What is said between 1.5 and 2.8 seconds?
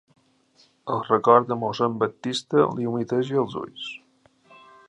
de mossèn Baptista